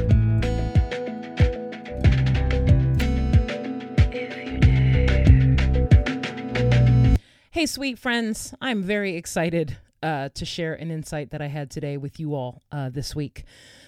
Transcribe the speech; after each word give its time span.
Hey, 7.62 7.66
sweet 7.66 7.96
friends, 7.96 8.52
I'm 8.60 8.82
very 8.82 9.14
excited 9.14 9.76
uh, 10.02 10.30
to 10.34 10.44
share 10.44 10.74
an 10.74 10.90
insight 10.90 11.30
that 11.30 11.40
I 11.40 11.46
had 11.46 11.70
today 11.70 11.96
with 11.96 12.18
you 12.18 12.34
all 12.34 12.64
uh, 12.72 12.88
this 12.88 13.14
week. 13.14 13.44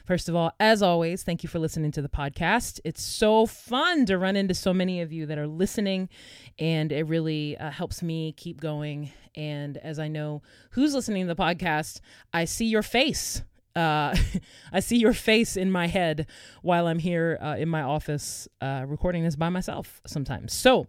First 0.07 0.29
of 0.29 0.37
all, 0.37 0.53
as 0.61 0.81
always, 0.81 1.25
thank 1.25 1.43
you 1.43 1.49
for 1.49 1.59
listening 1.59 1.91
to 1.91 2.01
the 2.01 2.09
podcast. 2.09 2.79
It's 2.85 3.03
so 3.03 3.47
fun 3.47 4.07
to 4.07 4.17
run 4.17 4.37
into 4.37 4.55
so 4.55 4.73
many 4.73 5.01
of 5.01 5.13
you 5.13 5.27
that 5.27 5.39
are 5.39 5.49
listening, 5.49 6.09
and 6.57 6.93
it 6.93 7.09
really 7.09 7.59
uh, 7.59 7.73
helps 7.73 8.01
me 8.01 8.31
keep 8.37 8.61
going. 8.61 9.11
And 9.35 9.77
as 9.79 9.99
I 9.99 10.07
know 10.07 10.43
who's 10.71 10.95
listening 10.95 11.27
to 11.27 11.35
the 11.35 11.43
podcast, 11.43 11.99
I 12.33 12.45
see 12.45 12.67
your 12.67 12.83
face 12.83 13.43
uh, 13.77 14.15
I 14.73 14.81
see 14.81 14.97
your 14.97 15.13
face 15.13 15.57
in 15.57 15.71
my 15.71 15.87
head 15.87 16.27
while 16.63 16.87
I'm 16.87 16.99
here 16.99 17.39
uh, 17.41 17.57
in 17.59 17.69
my 17.69 17.83
office 17.83 18.49
uh, 18.61 18.85
recording 18.87 19.25
this 19.25 19.37
by 19.37 19.49
myself 19.49 20.01
sometimes. 20.07 20.53
So, 20.53 20.87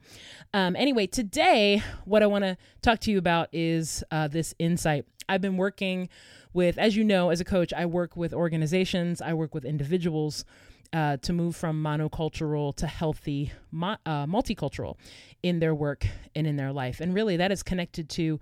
um, 0.53 0.75
anyway, 0.75 1.07
today, 1.07 1.81
what 2.05 2.23
I 2.23 2.27
want 2.27 2.43
to 2.43 2.57
talk 2.81 2.99
to 3.01 3.11
you 3.11 3.17
about 3.17 3.49
is 3.51 4.03
uh, 4.11 4.27
this 4.27 4.53
insight. 4.59 5.05
I've 5.27 5.41
been 5.41 5.57
working 5.57 6.09
with, 6.53 6.77
as 6.77 6.95
you 6.95 7.03
know, 7.03 7.29
as 7.29 7.41
a 7.41 7.45
coach, 7.45 7.73
I 7.73 7.85
work 7.85 8.15
with 8.15 8.33
organizations, 8.33 9.21
I 9.21 9.33
work 9.33 9.53
with 9.53 9.65
individuals. 9.65 10.45
Uh, 10.93 11.17
to 11.17 11.33
move 11.33 11.55
from 11.57 11.83
monocultural 11.83 12.73
to 12.73 12.87
healthy, 12.87 13.51
mo- 13.69 13.97
uh, 14.05 14.25
multicultural 14.27 14.95
in 15.43 15.59
their 15.59 15.75
work 15.75 16.07
and 16.35 16.47
in 16.47 16.55
their 16.55 16.71
life. 16.71 17.01
And 17.01 17.13
really, 17.13 17.35
that 17.35 17.51
is 17.51 17.63
connected 17.63 18.07
to 18.11 18.39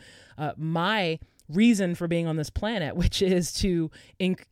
my 0.58 1.18
reason 1.56 1.96
for 1.96 2.08
being 2.08 2.28
on 2.28 2.36
this 2.36 2.50
planet, 2.50 2.96
which 3.04 3.22
is 3.22 3.54
to 3.54 3.92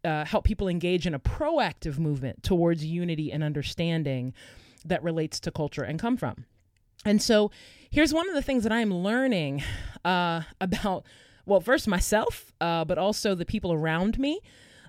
uh, 0.03 0.25
help 0.25 0.45
people 0.45 0.67
engage 0.67 1.07
in 1.07 1.13
a 1.13 1.19
proactive 1.19 1.97
movement 1.99 2.43
towards 2.43 2.85
unity 2.85 3.31
and 3.31 3.43
understanding 3.43 4.33
that 4.85 5.03
relates 5.03 5.39
to 5.41 5.51
culture 5.51 5.83
and 5.83 5.99
come 5.99 6.17
from. 6.17 6.45
And 7.05 7.21
so 7.21 7.51
here's 7.89 8.13
one 8.13 8.29
of 8.29 8.35
the 8.35 8.41
things 8.41 8.63
that 8.63 8.71
I'm 8.71 8.93
learning 8.93 9.63
uh, 10.05 10.41
about, 10.61 11.05
well, 11.45 11.61
first 11.61 11.87
myself, 11.87 12.51
uh, 12.61 12.85
but 12.85 12.97
also 12.97 13.35
the 13.35 13.45
people 13.45 13.73
around 13.73 14.19
me. 14.19 14.39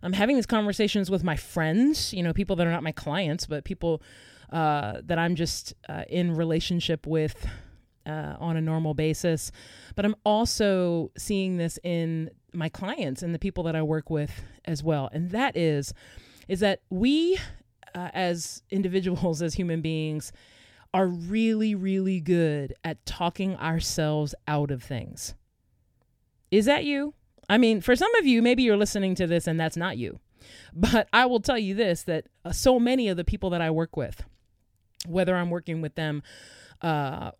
I'm 0.05 0.15
having 0.15 0.35
these 0.35 0.47
conversations 0.47 1.11
with 1.11 1.23
my 1.23 1.37
friends, 1.37 2.13
you 2.13 2.25
know, 2.25 2.33
people 2.33 2.57
that 2.57 2.67
are 2.67 2.73
not 2.73 2.83
my 2.83 2.91
clients, 2.91 3.47
but 3.47 3.65
people 3.65 4.03
uh, 4.53 5.01
that 5.05 5.19
I'm 5.19 5.37
just 5.37 5.75
uh, 5.89 6.03
in 6.09 6.35
relationship 6.35 7.07
with 7.07 7.47
uh, 8.07 8.37
on 8.39 8.57
a 8.57 8.61
normal 8.61 8.95
basis. 8.95 9.53
But 9.95 10.05
I'm 10.05 10.17
also 10.25 11.11
seeing 11.17 11.57
this 11.57 11.79
in 11.83 12.31
my 12.53 12.69
clients 12.69 13.23
and 13.23 13.35
the 13.35 13.39
people 13.39 13.65
that 13.65 13.77
I 13.77 13.83
work 13.83 14.11
with 14.11 14.43
as 14.65 14.83
well. 14.83 15.09
And 15.13 15.31
that 15.31 15.57
is, 15.57 15.95
is 16.49 16.61
that 16.61 16.81
we 16.91 17.39
uh, 17.95 18.11
as 18.13 18.63
individuals, 18.71 19.43
as 19.43 19.55
human 19.55 19.81
beings, 19.81 20.33
are 20.95 21.07
really, 21.07 21.75
really 21.75 22.21
good 22.21 22.75
at 22.85 23.05
talking 23.07 23.57
ourselves 23.57 24.35
out 24.47 24.71
of 24.71 24.83
things. 24.83 25.35
Is 26.51 26.67
that 26.67 26.85
you? 26.85 27.15
I 27.49 27.59
mean, 27.59 27.81
for 27.81 27.97
some 27.97 28.15
of 28.17 28.27
you, 28.27 28.43
maybe 28.43 28.63
you're 28.63 28.77
listening 28.77 29.15
to 29.17 29.27
this 29.27 29.47
and 29.47 29.59
that's 29.59 29.77
not 29.77 29.97
you. 29.97 30.21
But 30.75 31.09
I 31.13 31.27
will 31.27 31.41
tell 31.41 31.59
you 31.59 31.75
this 31.75 32.03
that 32.05 32.27
uh, 32.45 32.53
so 32.53 32.79
many 32.79 33.09
of 33.09 33.17
the 33.17 33.25
people 33.25 33.51
that 33.51 33.63
I 33.63 33.71
work 33.71 33.97
with, 33.97 34.25
whether 35.07 35.35
I'm 35.37 35.51
working 35.51 35.81
with 35.81 35.95
them 35.95 36.23
uh, 36.83 37.31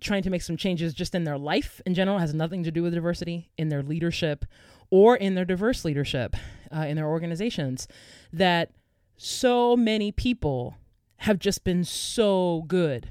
trying 0.00 0.22
to 0.22 0.30
make 0.30 0.42
some 0.42 0.56
changes 0.56 0.92
just 0.94 1.14
in 1.14 1.24
their 1.24 1.38
life 1.38 1.80
in 1.86 1.94
general 1.94 2.18
has 2.18 2.34
nothing 2.34 2.62
to 2.62 2.70
do 2.70 2.82
with 2.82 2.94
diversity 2.94 3.50
in 3.56 3.68
their 3.68 3.82
leadership 3.82 4.44
or 4.90 5.16
in 5.16 5.34
their 5.34 5.44
diverse 5.44 5.84
leadership 5.84 6.36
uh, 6.74 6.80
in 6.80 6.96
their 6.96 7.08
organizations 7.08 7.88
that 8.32 8.70
so 9.16 9.76
many 9.76 10.12
people 10.12 10.76
have 11.18 11.38
just 11.38 11.64
been 11.64 11.84
so 11.84 12.64
good 12.66 13.08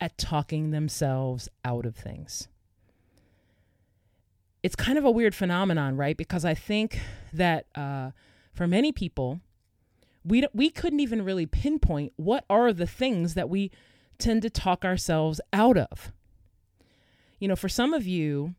at 0.00 0.18
talking 0.18 0.70
themselves 0.70 1.48
out 1.64 1.86
of 1.86 1.96
things. 1.96 2.48
It's 4.62 4.76
kind 4.76 4.98
of 4.98 5.04
a 5.04 5.10
weird 5.10 5.34
phenomenon 5.34 5.96
right? 5.96 6.16
Because 6.16 6.44
i 6.44 6.54
think 6.54 7.00
that 7.32 7.66
uh, 7.74 8.10
for 8.52 8.66
many 8.66 8.92
people 8.92 9.40
we, 10.24 10.46
we 10.52 10.70
couldn't 10.70 11.00
even 11.00 11.24
really 11.24 11.46
pinpoint 11.46 12.12
what 12.16 12.44
are 12.48 12.72
the 12.72 12.86
things 12.86 13.34
that 13.34 13.48
we 13.48 13.70
tend 14.18 14.42
to 14.42 14.50
talk 14.50 14.84
ourselves 14.84 15.40
out 15.52 15.76
of. 15.76 16.12
You 17.38 17.48
know, 17.48 17.56
for 17.56 17.68
some 17.68 17.92
of 17.92 18.06
you, 18.06 18.54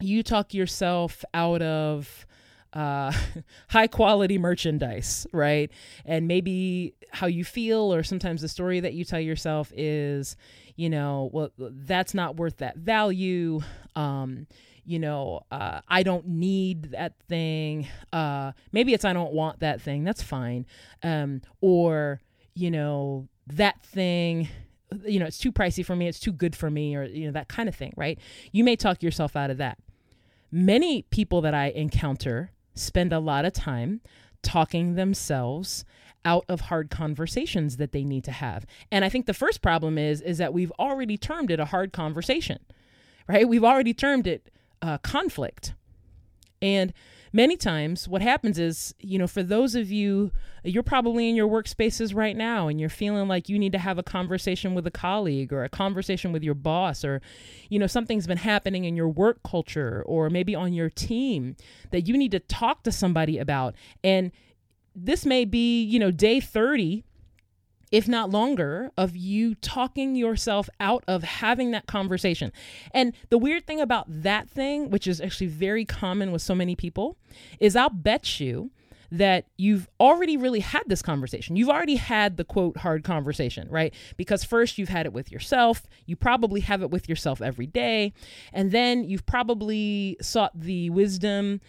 you 0.00 0.22
talk 0.22 0.54
yourself 0.54 1.24
out 1.34 1.62
of 1.62 2.26
uh, 2.72 3.12
high 3.68 3.86
quality 3.86 4.38
merchandise, 4.38 5.26
right? 5.32 5.70
And 6.04 6.26
maybe 6.26 6.94
how 7.10 7.26
you 7.26 7.44
feel, 7.44 7.92
or 7.92 8.02
sometimes 8.02 8.40
the 8.42 8.48
story 8.48 8.80
that 8.80 8.94
you 8.94 9.04
tell 9.04 9.20
yourself 9.20 9.72
is, 9.76 10.36
you 10.76 10.88
know, 10.88 11.30
well, 11.32 11.50
that's 11.58 12.14
not 12.14 12.36
worth 12.36 12.58
that 12.58 12.76
value. 12.76 13.60
Um, 13.94 14.46
you 14.84 14.98
know, 14.98 15.42
uh, 15.50 15.80
I 15.88 16.02
don't 16.02 16.26
need 16.26 16.90
that 16.92 17.14
thing. 17.28 17.86
Uh, 18.12 18.52
maybe 18.72 18.94
it's 18.94 19.04
I 19.04 19.12
don't 19.12 19.32
want 19.32 19.60
that 19.60 19.80
thing. 19.80 20.04
That's 20.04 20.22
fine. 20.22 20.66
Um, 21.02 21.42
or, 21.60 22.20
you 22.54 22.70
know, 22.70 23.28
that 23.46 23.84
thing 23.84 24.48
you 25.04 25.18
know, 25.18 25.26
it's 25.26 25.38
too 25.38 25.52
pricey 25.52 25.84
for 25.84 25.96
me, 25.96 26.08
it's 26.08 26.20
too 26.20 26.32
good 26.32 26.54
for 26.56 26.70
me, 26.70 26.96
or, 26.96 27.04
you 27.04 27.26
know, 27.26 27.32
that 27.32 27.48
kind 27.48 27.68
of 27.68 27.74
thing, 27.74 27.92
right? 27.96 28.18
You 28.52 28.64
may 28.64 28.76
talk 28.76 29.02
yourself 29.02 29.36
out 29.36 29.50
of 29.50 29.58
that. 29.58 29.78
Many 30.50 31.02
people 31.02 31.40
that 31.40 31.54
I 31.54 31.66
encounter 31.70 32.52
spend 32.74 33.12
a 33.12 33.18
lot 33.18 33.44
of 33.44 33.52
time 33.52 34.00
talking 34.42 34.94
themselves 34.94 35.84
out 36.24 36.44
of 36.48 36.62
hard 36.62 36.90
conversations 36.90 37.76
that 37.78 37.92
they 37.92 38.04
need 38.04 38.24
to 38.24 38.32
have. 38.32 38.66
And 38.90 39.04
I 39.04 39.08
think 39.08 39.26
the 39.26 39.34
first 39.34 39.62
problem 39.62 39.98
is 39.98 40.20
is 40.20 40.38
that 40.38 40.52
we've 40.52 40.72
already 40.78 41.16
termed 41.16 41.50
it 41.50 41.58
a 41.58 41.64
hard 41.66 41.92
conversation. 41.92 42.58
Right? 43.28 43.48
We've 43.48 43.64
already 43.64 43.94
termed 43.94 44.26
it 44.26 44.50
uh, 44.82 44.98
conflict. 44.98 45.74
And 46.60 46.92
many 47.32 47.56
times 47.56 48.08
what 48.08 48.22
happens 48.22 48.58
is, 48.58 48.94
you 48.98 49.18
know, 49.18 49.26
for 49.26 49.42
those 49.42 49.74
of 49.74 49.90
you, 49.90 50.30
you're 50.64 50.82
probably 50.82 51.28
in 51.28 51.34
your 51.34 51.48
workspaces 51.48 52.14
right 52.14 52.36
now 52.36 52.68
and 52.68 52.78
you're 52.78 52.88
feeling 52.88 53.26
like 53.26 53.48
you 53.48 53.58
need 53.58 53.72
to 53.72 53.78
have 53.78 53.98
a 53.98 54.02
conversation 54.02 54.74
with 54.74 54.86
a 54.86 54.90
colleague 54.90 55.52
or 55.52 55.64
a 55.64 55.68
conversation 55.68 56.32
with 56.32 56.42
your 56.42 56.54
boss 56.54 57.04
or, 57.04 57.20
you 57.68 57.78
know, 57.78 57.86
something's 57.86 58.26
been 58.26 58.38
happening 58.38 58.84
in 58.84 58.96
your 58.96 59.08
work 59.08 59.42
culture 59.42 60.02
or 60.06 60.30
maybe 60.30 60.54
on 60.54 60.72
your 60.72 60.90
team 60.90 61.56
that 61.90 62.02
you 62.02 62.16
need 62.16 62.30
to 62.32 62.40
talk 62.40 62.82
to 62.82 62.92
somebody 62.92 63.38
about. 63.38 63.74
And 64.04 64.30
this 64.94 65.24
may 65.24 65.44
be, 65.44 65.82
you 65.82 65.98
know, 65.98 66.10
day 66.10 66.38
30 66.38 67.04
if 67.92 68.08
not 68.08 68.30
longer, 68.30 68.90
of 68.96 69.14
you 69.14 69.54
talking 69.54 70.16
yourself 70.16 70.68
out 70.80 71.04
of 71.06 71.22
having 71.22 71.70
that 71.72 71.86
conversation. 71.86 72.50
And 72.92 73.12
the 73.28 73.38
weird 73.38 73.66
thing 73.66 73.80
about 73.80 74.06
that 74.08 74.48
thing, 74.48 74.90
which 74.90 75.06
is 75.06 75.20
actually 75.20 75.48
very 75.48 75.84
common 75.84 76.32
with 76.32 76.42
so 76.42 76.54
many 76.54 76.74
people, 76.74 77.18
is 77.60 77.76
I'll 77.76 77.90
bet 77.90 78.40
you 78.40 78.70
that 79.12 79.44
you've 79.58 79.86
already 80.00 80.38
really 80.38 80.60
had 80.60 80.84
this 80.86 81.02
conversation. 81.02 81.54
You've 81.54 81.68
already 81.68 81.96
had 81.96 82.38
the 82.38 82.44
quote 82.44 82.78
hard 82.78 83.04
conversation, 83.04 83.68
right? 83.68 83.94
Because 84.16 84.42
first 84.42 84.78
you've 84.78 84.88
had 84.88 85.04
it 85.04 85.12
with 85.12 85.30
yourself. 85.30 85.86
You 86.06 86.16
probably 86.16 86.60
have 86.62 86.80
it 86.80 86.90
with 86.90 87.10
yourself 87.10 87.42
every 87.42 87.66
day. 87.66 88.14
And 88.54 88.72
then 88.72 89.04
you've 89.04 89.26
probably 89.26 90.16
sought 90.22 90.58
the 90.58 90.88
wisdom 90.88 91.60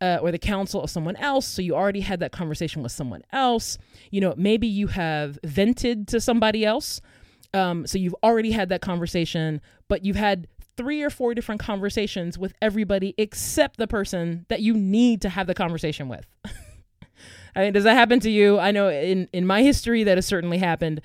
uh, 0.00 0.18
or 0.22 0.30
the 0.30 0.38
counsel 0.38 0.82
of 0.82 0.90
someone 0.90 1.16
else. 1.16 1.46
So 1.46 1.62
you 1.62 1.74
already 1.74 2.00
had 2.00 2.20
that 2.20 2.32
conversation 2.32 2.82
with 2.82 2.92
someone 2.92 3.22
else. 3.32 3.78
You 4.10 4.20
know, 4.20 4.34
maybe 4.36 4.66
you 4.66 4.88
have 4.88 5.38
vented 5.44 6.08
to 6.08 6.20
somebody 6.20 6.64
else. 6.64 7.00
Um, 7.52 7.86
so 7.86 7.98
you've 7.98 8.14
already 8.22 8.52
had 8.52 8.68
that 8.68 8.80
conversation, 8.80 9.60
but 9.88 10.04
you've 10.04 10.16
had 10.16 10.46
three 10.76 11.02
or 11.02 11.10
four 11.10 11.34
different 11.34 11.60
conversations 11.60 12.38
with 12.38 12.54
everybody 12.62 13.14
except 13.18 13.76
the 13.76 13.86
person 13.86 14.46
that 14.48 14.60
you 14.60 14.72
need 14.74 15.20
to 15.22 15.28
have 15.28 15.46
the 15.46 15.54
conversation 15.54 16.08
with. 16.08 16.26
I 17.56 17.64
mean, 17.64 17.72
does 17.72 17.84
that 17.84 17.94
happen 17.94 18.20
to 18.20 18.30
you? 18.30 18.58
I 18.58 18.70
know 18.70 18.88
in, 18.88 19.28
in 19.32 19.46
my 19.46 19.62
history 19.62 20.04
that 20.04 20.16
has 20.16 20.26
certainly 20.26 20.58
happened. 20.58 21.00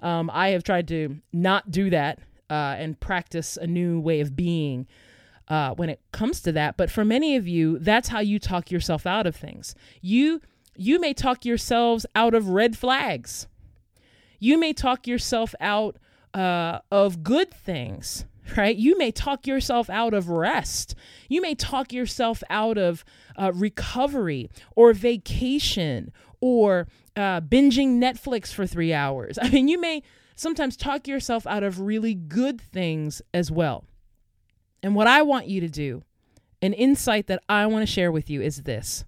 Um, 0.00 0.30
I 0.32 0.50
have 0.50 0.62
tried 0.62 0.88
to 0.88 1.18
not 1.32 1.70
do 1.70 1.90
that 1.90 2.20
uh, 2.48 2.76
and 2.78 2.98
practice 2.98 3.56
a 3.56 3.66
new 3.66 4.00
way 4.00 4.20
of 4.20 4.36
being 4.36 4.86
uh, 5.48 5.74
when 5.74 5.88
it 5.88 6.00
comes 6.12 6.40
to 6.42 6.52
that. 6.52 6.76
But 6.76 6.90
for 6.90 7.04
many 7.04 7.36
of 7.36 7.48
you, 7.48 7.78
that's 7.78 8.08
how 8.08 8.20
you 8.20 8.38
talk 8.38 8.70
yourself 8.70 9.06
out 9.06 9.26
of 9.26 9.34
things. 9.34 9.74
You 10.00 10.40
you 10.76 11.00
may 11.00 11.12
talk 11.12 11.44
yourselves 11.44 12.06
out 12.14 12.34
of 12.34 12.50
red 12.50 12.78
flags. 12.78 13.48
You 14.38 14.58
may 14.58 14.72
talk 14.72 15.08
yourself 15.08 15.52
out 15.58 15.96
uh, 16.32 16.78
of 16.92 17.24
good 17.24 17.52
things, 17.52 18.24
right? 18.56 18.76
You 18.76 18.96
may 18.96 19.10
talk 19.10 19.44
yourself 19.46 19.90
out 19.90 20.14
of 20.14 20.28
rest. 20.28 20.94
You 21.28 21.42
may 21.42 21.56
talk 21.56 21.92
yourself 21.92 22.44
out 22.48 22.78
of 22.78 23.04
uh, 23.36 23.50
recovery 23.54 24.50
or 24.76 24.92
vacation 24.92 26.12
or 26.40 26.86
uh, 27.16 27.40
binging 27.40 27.98
Netflix 27.98 28.52
for 28.52 28.64
three 28.64 28.92
hours. 28.92 29.36
I 29.42 29.50
mean, 29.50 29.66
you 29.66 29.80
may 29.80 30.04
sometimes 30.36 30.76
talk 30.76 31.08
yourself 31.08 31.44
out 31.46 31.64
of 31.64 31.80
really 31.80 32.14
good 32.14 32.60
things 32.60 33.20
as 33.34 33.50
well. 33.50 33.84
And 34.82 34.94
what 34.94 35.06
I 35.06 35.22
want 35.22 35.48
you 35.48 35.60
to 35.60 35.68
do, 35.68 36.02
an 36.62 36.72
insight 36.72 37.26
that 37.26 37.42
I 37.48 37.66
want 37.66 37.86
to 37.86 37.92
share 37.92 38.12
with 38.12 38.30
you 38.30 38.40
is 38.40 38.62
this 38.62 39.04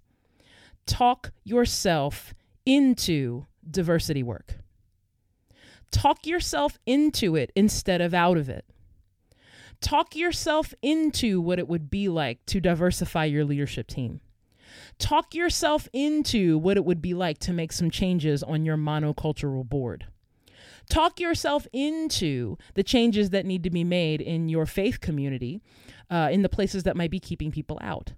talk 0.87 1.31
yourself 1.45 2.35
into 2.67 3.47
diversity 3.69 4.23
work. 4.23 4.57
Talk 5.91 6.27
yourself 6.27 6.79
into 6.87 7.37
it 7.37 7.51
instead 7.57 8.01
of 8.01 8.15
out 8.15 8.37
of 8.37 8.49
it. 8.49 8.65
Talk 9.81 10.15
yourself 10.15 10.75
into 10.83 11.41
what 11.41 11.59
it 11.59 11.67
would 11.67 11.91
be 11.91 12.09
like 12.09 12.45
to 12.47 12.61
diversify 12.61 13.25
your 13.25 13.45
leadership 13.45 13.87
team. 13.87 14.21
Talk 14.99 15.35
yourself 15.35 15.89
into 15.93 16.59
what 16.59 16.77
it 16.77 16.85
would 16.85 17.01
be 17.01 17.15
like 17.15 17.39
to 17.41 17.53
make 17.53 17.73
some 17.73 17.91
changes 17.91 18.43
on 18.43 18.65
your 18.65 18.77
monocultural 18.77 19.69
board. 19.69 20.07
Talk 20.91 21.19
yourself 21.19 21.67
into 21.73 22.59
the 22.75 22.83
changes 22.83 23.31
that 23.31 23.47
need 23.47 23.63
to 23.63 23.71
be 23.71 23.85
made 23.85 24.21
in 24.21 24.51
your 24.51 24.67
faith 24.67 25.01
community, 25.01 25.63
uh, 26.11 26.29
in 26.31 26.43
the 26.43 26.49
places 26.51 26.83
that 26.83 26.97
might 26.97 27.11
be 27.11 27.21
keeping 27.21 27.51
people 27.51 27.79
out 27.81 28.13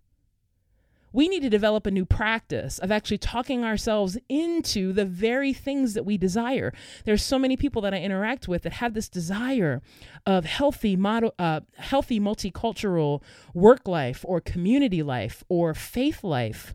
we 1.13 1.29
need 1.29 1.41
to 1.41 1.51
develop 1.51 1.87
a 1.87 1.91
new 1.91 2.05
practice 2.05 2.79
of 2.79 2.91
actually 2.91 3.19
talking 3.19 3.65
ourselves 3.65 4.17
into 4.29 4.93
the 4.93 5.05
very 5.05 5.53
things 5.53 5.95
that 5.95 6.05
we 6.05 6.17
desire. 6.17 6.73
There's 7.05 7.23
so 7.23 7.39
many 7.39 7.57
people 7.57 7.83
that 7.83 7.95
I 7.95 7.99
interact 7.99 8.49
with 8.49 8.63
that 8.63 8.75
have 8.75 8.95
this 8.95 9.09
desire 9.09 9.83
of 10.27 10.45
healthy, 10.45 10.97
model, 10.97 11.35
uh, 11.39 11.61
healthy 11.77 12.19
multicultural 12.19 13.23
work 13.55 13.87
life 13.87 14.25
or 14.27 14.41
community 14.41 15.03
life 15.03 15.45
or 15.49 15.75
faith 15.75 16.25
life, 16.25 16.75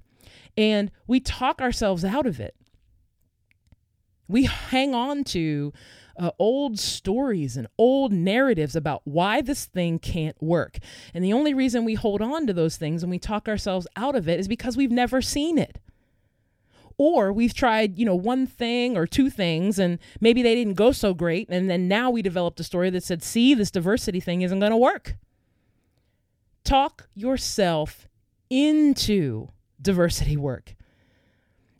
and 0.55 0.91
we 1.07 1.19
talk 1.19 1.61
ourselves 1.61 2.05
out 2.05 2.25
of 2.25 2.39
it. 2.39 2.55
We 4.27 4.45
hang 4.45 4.93
on 4.93 5.23
to 5.25 5.73
uh, 6.17 6.31
old 6.39 6.79
stories 6.79 7.57
and 7.57 7.67
old 7.77 8.11
narratives 8.11 8.75
about 8.75 9.01
why 9.05 9.41
this 9.41 9.65
thing 9.65 9.99
can't 9.99 10.41
work. 10.41 10.79
And 11.13 11.23
the 11.23 11.33
only 11.33 11.53
reason 11.53 11.85
we 11.85 11.93
hold 11.93 12.21
on 12.21 12.47
to 12.47 12.53
those 12.53 12.77
things 12.77 13.03
and 13.03 13.09
we 13.09 13.19
talk 13.19 13.47
ourselves 13.47 13.87
out 13.95 14.15
of 14.15 14.27
it 14.27 14.39
is 14.39 14.47
because 14.47 14.75
we've 14.75 14.91
never 14.91 15.21
seen 15.21 15.57
it. 15.57 15.79
Or 16.97 17.31
we've 17.31 17.53
tried, 17.53 17.99
you 17.99 18.05
know, 18.05 18.15
one 18.15 18.47
thing 18.47 18.97
or 18.97 19.05
two 19.05 19.29
things 19.29 19.77
and 19.77 19.99
maybe 20.19 20.41
they 20.41 20.55
didn't 20.55 20.73
go 20.73 20.91
so 20.91 21.13
great. 21.13 21.47
And 21.49 21.69
then 21.69 21.87
now 21.87 22.09
we 22.09 22.23
developed 22.23 22.59
a 22.59 22.63
story 22.63 22.89
that 22.89 23.03
said, 23.03 23.21
see, 23.21 23.53
this 23.53 23.69
diversity 23.69 24.19
thing 24.19 24.41
isn't 24.41 24.59
going 24.59 24.71
to 24.71 24.77
work. 24.77 25.15
Talk 26.63 27.07
yourself 27.13 28.07
into 28.49 29.49
diversity 29.79 30.35
work. 30.35 30.76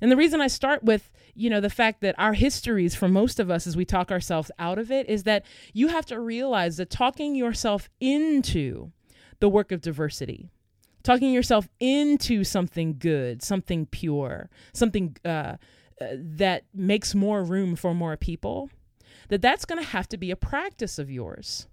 And 0.01 0.11
the 0.11 0.17
reason 0.17 0.41
I 0.41 0.47
start 0.47 0.83
with 0.83 1.11
you 1.37 1.51
know 1.51 1.61
the 1.61 1.69
fact 1.69 2.01
that 2.01 2.15
our 2.17 2.33
histories 2.33 2.95
for 2.95 3.07
most 3.07 3.39
of 3.39 3.51
us 3.51 3.67
as 3.67 3.77
we 3.77 3.85
talk 3.85 4.11
ourselves 4.11 4.51
out 4.57 4.79
of 4.79 4.91
it 4.91 5.07
is 5.07 5.23
that 5.23 5.45
you 5.71 5.87
have 5.87 6.05
to 6.07 6.19
realize 6.19 6.77
that 6.77 6.89
talking 6.89 7.35
yourself 7.35 7.89
into 7.99 8.91
the 9.39 9.47
work 9.47 9.71
of 9.71 9.79
diversity 9.79 10.49
talking 11.03 11.31
yourself 11.31 11.69
into 11.79 12.43
something 12.43 12.97
good 12.97 13.43
something 13.43 13.85
pure 13.85 14.49
something 14.73 15.15
uh, 15.23 15.55
uh, 16.01 16.07
that 16.15 16.63
makes 16.73 17.13
more 17.13 17.43
room 17.43 17.75
for 17.75 17.93
more 17.93 18.17
people 18.17 18.69
that 19.29 19.41
that's 19.41 19.65
going 19.65 19.81
to 19.81 19.89
have 19.89 20.09
to 20.09 20.17
be 20.17 20.31
a 20.31 20.35
practice 20.35 20.97
of 20.97 21.11
yours 21.11 21.67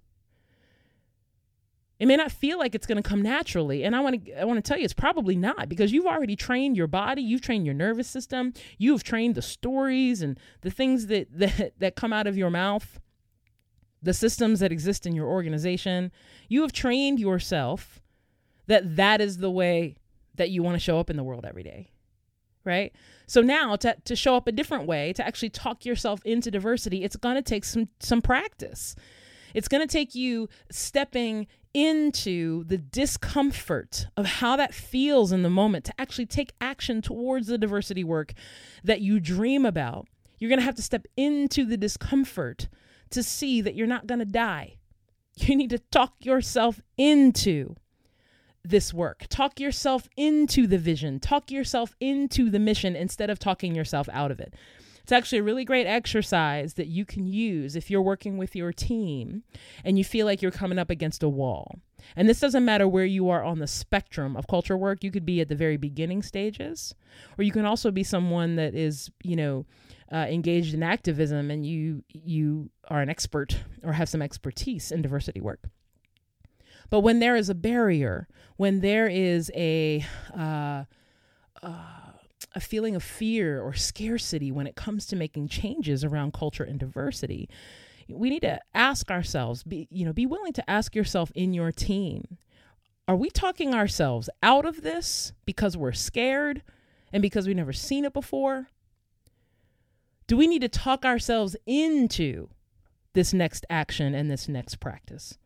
it 1.99 2.07
may 2.07 2.17
not 2.17 2.31
feel 2.31 2.59
like 2.59 2.75
it's 2.75 2.85
going 2.85 3.01
to 3.01 3.07
come 3.07 3.21
naturally, 3.21 3.83
and 3.83 3.95
I 3.95 4.01
want 4.01 4.25
to 4.25 4.41
I 4.41 4.43
want 4.43 4.57
to 4.57 4.67
tell 4.67 4.77
you 4.77 4.83
it's 4.83 4.93
probably 4.93 5.35
not 5.35 5.69
because 5.69 5.93
you've 5.93 6.05
already 6.05 6.35
trained 6.35 6.75
your 6.75 6.87
body, 6.87 7.21
you've 7.21 7.41
trained 7.41 7.65
your 7.65 7.75
nervous 7.75 8.07
system, 8.07 8.53
you've 8.77 9.03
trained 9.03 9.35
the 9.35 9.41
stories 9.41 10.21
and 10.21 10.37
the 10.61 10.71
things 10.71 11.07
that 11.07 11.27
that 11.37 11.79
that 11.79 11.95
come 11.95 12.11
out 12.11 12.27
of 12.27 12.37
your 12.37 12.49
mouth, 12.49 12.99
the 14.03 14.13
systems 14.13 14.59
that 14.59 14.71
exist 14.71 15.05
in 15.05 15.15
your 15.15 15.27
organization. 15.27 16.11
You 16.49 16.61
have 16.61 16.73
trained 16.73 17.19
yourself 17.19 18.01
that 18.67 18.97
that 18.97 19.21
is 19.21 19.37
the 19.37 19.51
way 19.51 19.95
that 20.35 20.49
you 20.49 20.63
want 20.63 20.75
to 20.75 20.79
show 20.79 20.99
up 20.99 21.09
in 21.09 21.15
the 21.15 21.23
world 21.23 21.45
every 21.45 21.63
day. 21.63 21.91
Right? 22.65 22.93
So 23.27 23.41
now 23.41 23.77
to 23.77 23.95
to 24.03 24.15
show 24.17 24.35
up 24.35 24.47
a 24.47 24.51
different 24.51 24.85
way, 24.85 25.13
to 25.13 25.25
actually 25.25 25.51
talk 25.51 25.85
yourself 25.85 26.19
into 26.25 26.51
diversity, 26.51 27.05
it's 27.05 27.15
going 27.15 27.35
to 27.35 27.41
take 27.41 27.63
some 27.63 27.87
some 28.01 28.21
practice. 28.21 28.97
It's 29.53 29.69
going 29.69 29.87
to 29.87 29.91
take 29.91 30.13
you 30.13 30.49
stepping 30.69 31.47
into 31.75 32.63
the 32.63 32.77
discomfort 32.77 34.07
of 34.15 34.25
how 34.25 34.55
that 34.55 34.73
feels 34.73 35.33
in 35.33 35.43
the 35.43 35.49
moment 35.49 35.83
to 35.83 35.93
actually 35.99 36.25
take 36.25 36.53
action 36.61 37.01
towards 37.01 37.47
the 37.47 37.57
diversity 37.57 38.01
work 38.01 38.31
that 38.81 39.01
you 39.01 39.19
dream 39.19 39.65
about. 39.65 40.07
You're 40.39 40.47
going 40.47 40.59
to 40.59 40.65
have 40.65 40.75
to 40.75 40.81
step 40.81 41.05
into 41.17 41.65
the 41.65 41.75
discomfort 41.75 42.69
to 43.09 43.21
see 43.21 43.59
that 43.59 43.75
you're 43.75 43.87
not 43.87 44.07
going 44.07 44.19
to 44.19 44.25
die. 44.25 44.77
You 45.37 45.57
need 45.57 45.71
to 45.71 45.79
talk 45.79 46.13
yourself 46.21 46.79
into 46.97 47.75
this 48.63 48.93
work. 48.93 49.25
Talk 49.27 49.59
yourself 49.59 50.07
into 50.15 50.65
the 50.65 50.77
vision. 50.77 51.19
Talk 51.19 51.51
yourself 51.51 51.93
into 51.99 52.49
the 52.49 52.57
mission 52.57 52.95
instead 52.95 53.29
of 53.29 53.37
talking 53.37 53.75
yourself 53.75 54.07
out 54.13 54.31
of 54.31 54.39
it. 54.39 54.53
It's 55.05 55.11
actually 55.11 55.37
a 55.37 55.43
really 55.43 55.65
great 55.65 55.85
exercise 55.85 56.73
that 56.73 56.87
you 56.87 57.05
can 57.05 57.27
use 57.27 57.75
if 57.75 57.91
you're 57.91 58.01
working 58.01 58.37
with 58.37 58.55
your 58.55 58.73
team 58.73 59.43
and 59.83 59.99
you 59.99 60.03
feel 60.03 60.25
like 60.25 60.41
you're 60.41 60.49
coming 60.49 60.79
up 60.79 60.89
against 60.89 61.21
a 61.21 61.29
wall. 61.29 61.77
And 62.15 62.27
this 62.27 62.39
doesn't 62.39 62.65
matter 62.65 62.87
where 62.87 63.05
you 63.05 63.29
are 63.29 63.43
on 63.43 63.59
the 63.59 63.67
spectrum 63.67 64.35
of 64.35 64.47
culture 64.47 64.75
work. 64.75 65.03
You 65.03 65.11
could 65.11 65.23
be 65.23 65.41
at 65.41 65.47
the 65.47 65.53
very 65.55 65.77
beginning 65.77 66.23
stages, 66.23 66.95
or 67.37 67.43
you 67.43 67.51
can 67.51 67.65
also 67.67 67.91
be 67.91 68.01
someone 68.03 68.55
that 68.55 68.73
is, 68.73 69.11
you 69.21 69.35
know, 69.35 69.67
uh, 70.11 70.25
engaged 70.27 70.73
in 70.73 70.81
activism 70.81 71.51
and 71.51 71.67
you 71.67 72.03
you 72.09 72.71
are 72.87 73.01
an 73.01 73.09
expert 73.09 73.59
or 73.83 73.93
have 73.93 74.09
some 74.09 74.23
expertise 74.23 74.91
in 74.91 75.03
diversity 75.03 75.39
work. 75.39 75.69
But 76.89 77.01
when 77.01 77.19
there 77.19 77.35
is 77.35 77.47
a 77.47 77.53
barrier, 77.53 78.27
when 78.57 78.79
there 78.79 79.05
is 79.07 79.51
a 79.53 80.03
uh, 80.35 80.85
uh, 81.61 82.04
a 82.53 82.59
feeling 82.59 82.95
of 82.95 83.03
fear 83.03 83.61
or 83.61 83.73
scarcity 83.73 84.51
when 84.51 84.67
it 84.67 84.75
comes 84.75 85.05
to 85.07 85.15
making 85.15 85.47
changes 85.47 86.03
around 86.03 86.33
culture 86.33 86.63
and 86.63 86.79
diversity. 86.79 87.49
We 88.07 88.29
need 88.29 88.41
to 88.41 88.59
ask 88.73 89.09
ourselves 89.09 89.63
be 89.63 89.87
you 89.89 90.05
know 90.05 90.13
be 90.13 90.25
willing 90.25 90.53
to 90.53 90.69
ask 90.69 90.95
yourself 90.95 91.31
in 91.35 91.53
your 91.53 91.71
team 91.71 92.37
are 93.07 93.15
we 93.15 93.29
talking 93.29 93.73
ourselves 93.73 94.29
out 94.41 94.65
of 94.65 94.81
this 94.81 95.33
because 95.45 95.77
we're 95.77 95.91
scared 95.91 96.63
and 97.13 97.21
because 97.21 97.45
we've 97.45 97.55
never 97.55 97.73
seen 97.73 98.03
it 98.03 98.13
before? 98.13 98.69
Do 100.27 100.35
we 100.35 100.47
need 100.47 100.61
to 100.61 100.69
talk 100.69 101.05
ourselves 101.05 101.55
into 101.67 102.49
this 103.13 103.31
next 103.31 103.63
action 103.69 104.15
and 104.15 104.31
this 104.31 104.47
next 104.47 104.79
practice? 104.79 105.37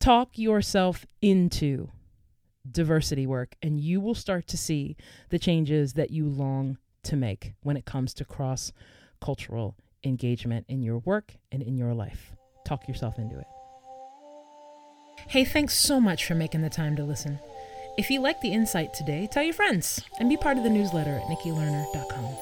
Talk 0.00 0.36
yourself 0.36 1.06
into 1.22 1.90
diversity 2.72 3.26
work, 3.26 3.54
and 3.62 3.80
you 3.80 4.00
will 4.00 4.14
start 4.14 4.46
to 4.48 4.56
see 4.56 4.96
the 5.30 5.38
changes 5.38 5.94
that 5.94 6.10
you 6.10 6.28
long 6.28 6.78
to 7.04 7.16
make 7.16 7.54
when 7.62 7.76
it 7.76 7.84
comes 7.84 8.14
to 8.14 8.24
cross 8.24 8.72
cultural 9.20 9.76
engagement 10.04 10.66
in 10.68 10.82
your 10.82 10.98
work 10.98 11.34
and 11.50 11.62
in 11.62 11.76
your 11.76 11.94
life. 11.94 12.32
Talk 12.64 12.86
yourself 12.88 13.18
into 13.18 13.38
it. 13.38 13.46
Hey, 15.28 15.44
thanks 15.44 15.74
so 15.74 16.00
much 16.00 16.24
for 16.26 16.34
making 16.34 16.62
the 16.62 16.70
time 16.70 16.96
to 16.96 17.04
listen. 17.04 17.38
If 17.98 18.10
you 18.10 18.20
like 18.20 18.40
the 18.40 18.52
insight 18.52 18.94
today, 18.94 19.28
tell 19.30 19.42
your 19.42 19.54
friends 19.54 20.00
and 20.20 20.28
be 20.28 20.36
part 20.36 20.56
of 20.56 20.62
the 20.62 20.70
newsletter 20.70 21.16
at 21.16 21.24
nikkilerner.com. 21.24 22.36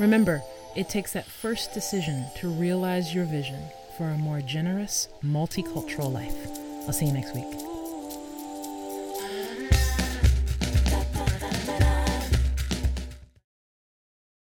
Remember, 0.00 0.42
it 0.74 0.88
takes 0.88 1.12
that 1.12 1.26
first 1.26 1.74
decision 1.74 2.24
to 2.36 2.48
realize 2.48 3.14
your 3.14 3.26
vision 3.26 3.60
for 3.98 4.04
a 4.04 4.16
more 4.16 4.40
generous, 4.40 5.08
multicultural 5.22 6.10
life. 6.10 6.48
I'll 6.86 6.92
see 6.92 7.06
you 7.06 7.12
next 7.12 7.34
week. 7.34 7.71